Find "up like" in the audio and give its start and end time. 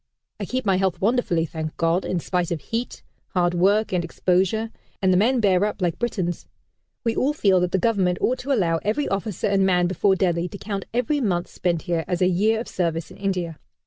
5.63-5.99